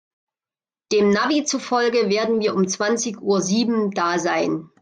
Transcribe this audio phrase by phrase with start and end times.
[0.91, 4.71] Dem Navi zufolge werden wir um zwanzig Uhr sieben da sein.